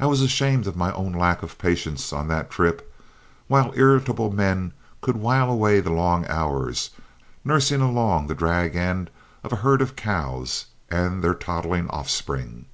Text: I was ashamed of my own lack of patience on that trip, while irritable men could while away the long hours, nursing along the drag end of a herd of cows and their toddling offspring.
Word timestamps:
I 0.00 0.06
was 0.06 0.20
ashamed 0.20 0.66
of 0.66 0.74
my 0.74 0.92
own 0.94 1.12
lack 1.12 1.44
of 1.44 1.58
patience 1.58 2.12
on 2.12 2.26
that 2.26 2.50
trip, 2.50 2.92
while 3.46 3.70
irritable 3.76 4.32
men 4.32 4.72
could 5.00 5.14
while 5.16 5.48
away 5.48 5.78
the 5.78 5.92
long 5.92 6.26
hours, 6.26 6.90
nursing 7.44 7.80
along 7.80 8.26
the 8.26 8.34
drag 8.34 8.74
end 8.74 9.10
of 9.44 9.52
a 9.52 9.56
herd 9.62 9.80
of 9.80 9.94
cows 9.94 10.66
and 10.90 11.22
their 11.22 11.34
toddling 11.34 11.88
offspring. 11.90 12.64